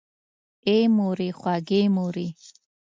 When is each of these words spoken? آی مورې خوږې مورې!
آی 0.71 0.79
مورې 0.97 1.29
خوږې 1.39 1.81
مورې! 1.95 2.27